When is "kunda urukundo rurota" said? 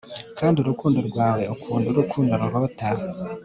1.61-2.89